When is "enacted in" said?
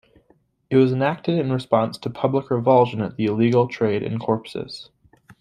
0.91-1.53